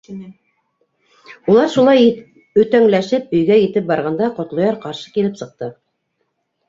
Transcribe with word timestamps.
Улар 1.55 1.67
шулай 1.73 2.07
өтәңләшеп 2.63 3.37
өйгә 3.41 3.59
етеп 3.67 3.87
барғанда, 3.93 4.31
Ҡотлояр 4.41 4.81
ҡаршы 4.87 5.15
килеп 5.19 5.39
сыҡты. 5.43 5.71